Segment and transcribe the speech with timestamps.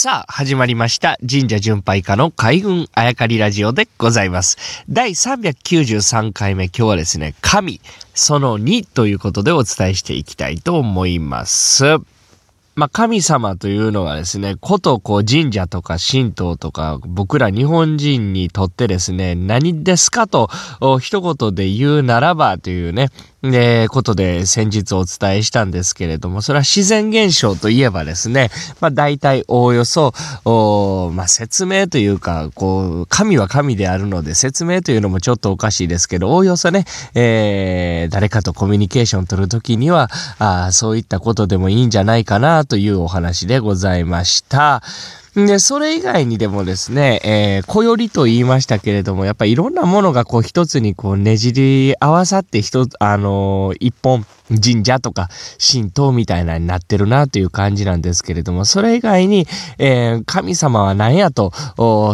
[0.00, 1.18] さあ、始まりました。
[1.28, 4.56] 神社巡拝家の海軍あやかりラジオでございます。
[4.88, 7.80] 第393回目、今日はですね、神、
[8.14, 11.98] その2ということでお伝えしていきたいと思います。
[12.76, 20.48] まあ、神様というのはですね、ことこう神社とか神道とか僕ら日本人にとってですね、何ですかと
[21.00, 23.08] 一言で言うならばというね、
[23.42, 30.12] で、ことで先日お伝えしたんですけれども、それは自然現象といえばですね、まあ大体おおよそ、
[30.44, 44.82] おまあ説明というか、こう、神は神であるので説明というのもちょっとおかしいですけど、おおよそね、えー、誰かとコミュニケーション取るときには、あそういったことでもいいんじゃないかなというお話でございました。
[45.46, 55.28] で、それ以外にでもですね、えー、小よりと言いましたけれども、やっぱいろんなものがこう一つにこうねじり合わさって一つ、あのー、一本神社とか
[55.60, 59.46] 神道みたいなになってるなという感じなんですけれども、それ以外に、
[59.78, 61.52] えー、神様は何やと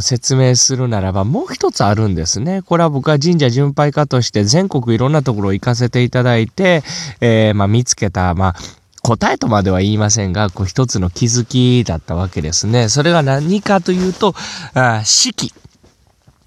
[0.00, 2.62] 説明するならばもう一つあるんですね。
[2.62, 6.82] これは僕は神社巡拝家として全国いろんなところ行かせていただいて、
[7.20, 12.88] えー、まあ見つけた、まあ答えとまでは言いませんが、こう一つの気づきだったわけですね。
[12.88, 14.34] それが何かというと、
[14.74, 15.52] あ四季。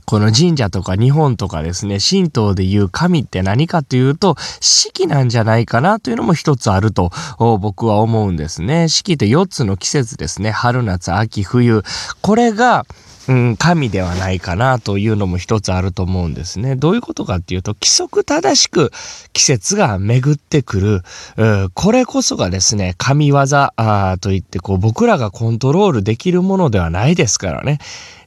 [0.05, 8.87] この神社とか日本とかですね、神道でいう神って何かというと、四季なんじゃないかなというのも一つあると僕は思うんですね。
[8.87, 10.51] 四季って4つの季節ですね。
[10.51, 11.83] 春、夏、秋、冬。
[12.21, 12.85] これが、
[13.27, 16.75] うん、神ではないかなというのも一つあると思うんですね。
[16.75, 18.91] どういうことかっていうと、規則正しく
[19.33, 21.03] 季節が巡ってく
[21.37, 27.79] る、これこそがですね、神業あといってこう僕らがコントロールできるものではないですからね。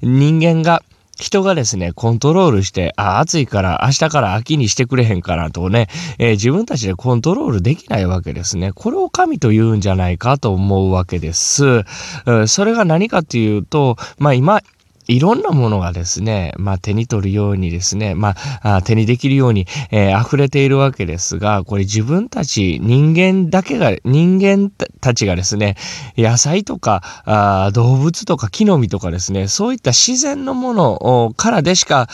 [0.03, 0.83] 人間が
[1.21, 8.71] 人がですね、コントロールして、あ、暑いから明日から秋にしてくれへんかなとね、えー、自分たちでコントロールできないわけですね。
[8.73, 11.83] これを神と言うんじゃないかと思うわけです。
[12.47, 14.63] それが何かというと、まあ今、
[15.09, 25.77] いろんなものがですね、まあ手に取るようにですね、まあ手にできるように、えー、溢れているわけですが、これ自分たち人間だけが、人間たちがですね、
[26.19, 32.09] 野菜とかあ動物とか木の実とかですね、そういった自然のものからでしか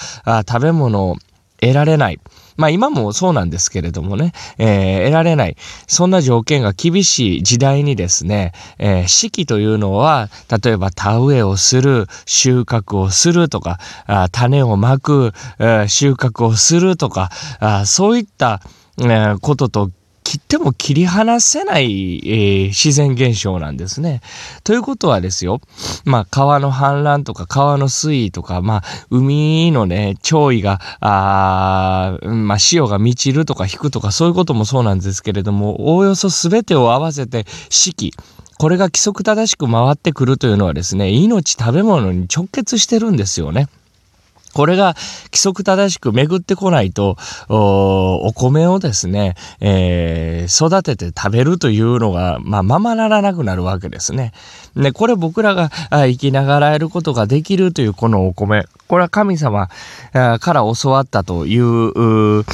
[0.48, 1.16] 食べ物を
[1.60, 2.20] 得られない。
[2.56, 5.56] まあ今もそうなんですけれどもね、えー、得られない。
[5.86, 10.28] そんな条件が厳しい時代にですね、えー、四季というのは、
[10.62, 18.60] 例えば田植えをする、収穫をするとか、あ種をまく、えー、収穫をするとか、あそういった、
[18.98, 19.90] えー、ことと
[20.34, 24.20] 切っても切り離せない、えー、自然現象なんですね。
[24.64, 25.60] ということはですよ、
[26.04, 38.12] まあ川の氾濫とか川の水位とか、まあ海のね、潮位が、あまあ潮が満ちるとか引くとかそういうこともそうなんですけれども、おおよそ全てを合わせて四季、
[38.58, 43.68] これが規則正しく回ってくるというのはですね、命食べ物に直結してるんですよね。
[44.54, 44.94] これが
[45.26, 47.16] 規則正しく巡ってこないと、
[47.48, 54.32] お米をですね、えー、育てて食べるというのが、まあ、ままならなくなるわけですね。
[54.76, 59.68] で、これ僕らが生きながらえることができるというこのお米、これは神様
[60.12, 62.44] から教わったという、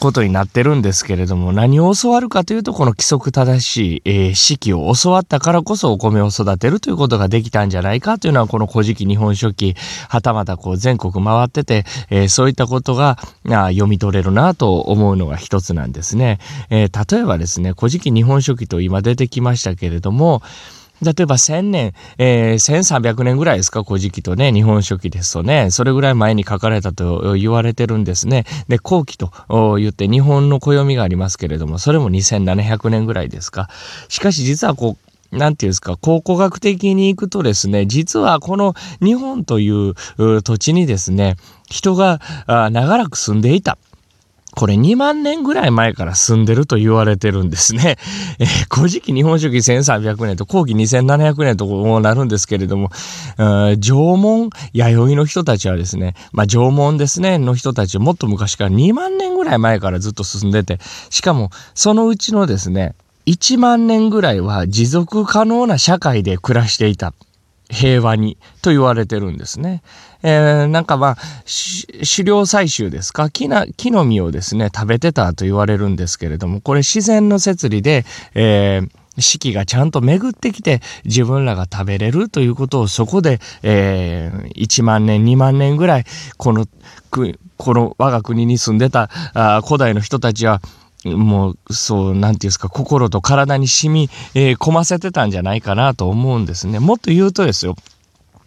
[0.00, 9.74] ことになってるんですけれども、何を教わるかというと、この規則正しい、えー、四季を教わったからこそお米を育てるということができたんじゃないかというのは、この古事記日本書紀、
[10.08, 16.38] はたまたこう全国回ってて、えー、そういったことが読み取れるなと思うのが一つなんですね。
[16.70, 20.42] えー、例えばですね、古事記日本書紀と今出てきましたけれども、
[21.02, 28.44] 例えば1000年、えー、1300年ぐらいですか、古事記とね、日本書紀ですとね、それぐらい前に書かれたと言われてるんですね。
[28.68, 29.30] で、後期と
[29.78, 33.68] 言って日本の暦がありますけれども、それも2700年ぐらいですか？
[34.08, 34.96] しかし実はこ
[35.32, 39.94] う、なんていうんですか、考古学的に行くとですね、実はこの日本という
[40.42, 41.36] 土地にですね、
[41.70, 43.76] 人が長らく住んでいた。
[44.54, 47.96] これ2万年ぐらい前から住んでると言われてるんですね。
[48.40, 52.90] えー、古事記日本書紀1300年と後期2700年とこうなるんですけれども、
[53.36, 53.76] 縄
[54.16, 60.80] 文、弥生の人たちはですね、まあ縄文ですね、の人たちもっと昔から2万年ぐらい前からずっと進んでて、
[61.10, 62.94] しかもそのうちのですね、
[63.26, 67.12] 1万年ぐらいは持続可能な社会で暮らしていた。
[67.68, 69.82] 平和にと言われてるんですね。
[70.22, 73.30] えー、なんかまあ、狩猟採集ですか？
[73.30, 78.04] 木な木の実をですね、食べてたと言われるんですけれども、これ自然の摂理で、
[78.34, 78.88] えー
[79.20, 86.04] 四季がちゃんと巡ってきて自分らが食べれるということをそこで、えー、1万年2万年ぐらい
[86.36, 86.66] この
[87.10, 90.60] この我が国に住んでたあ古代の人たちは
[91.04, 96.80] もう、そう、なんていうんですか、心と体に染み、えー、込ませてたんじゃないかなと思うんですね。
[96.80, 97.76] もっと言うとですよ。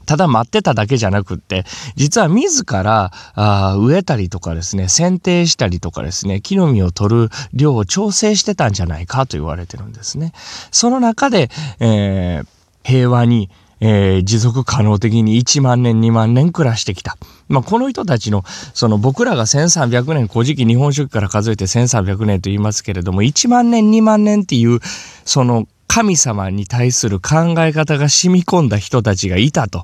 [0.05, 1.63] ただ待ってただけじゃなくって、
[1.95, 10.33] 実は自らあ植えたりとかですね、剪定したりとかですね、木の実を取る量を調整してたんじゃないかと言われてるんですね。
[10.71, 11.49] その中で、
[11.79, 12.47] えー、
[12.83, 13.49] 平和に、
[13.81, 17.17] えー、持続可能的に1万年2万年暮らしてきた。
[17.49, 18.43] まあ、この人たちの、
[18.73, 24.79] その僕らが1300年、古事記日本書紀から数えて1300年と言いますけれども、1万年2万年っていう、
[25.25, 29.83] その神様に対する考え方が染み込んだ人たちがいたと。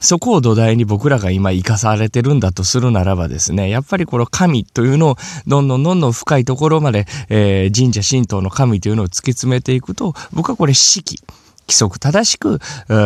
[0.00, 5.16] そこを土台に僕らが今生かされてるんだとするならばですね、やっぱりこの神というのを
[5.46, 11.18] どんどんどんどん深いところまで、えー、神社神道の神というのを突き詰めていくと、僕はこれ四季。
[11.66, 12.60] 規則正しく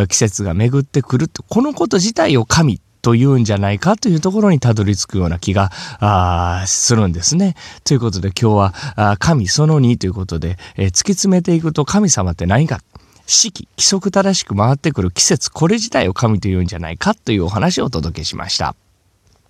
[0.09, 5.71] 季節が巡ってくるこのこと自体を神というんじゃないかというところにたどり着くような気が
[6.67, 7.55] するんですね。
[7.85, 12.81] ということで今日は神その2ということで、え、突き詰めていくと神様って何か
[13.27, 18.75] 四季、規則正しく回ってくる季節、これ自体を神というんじゃないかというお話をお届けしました。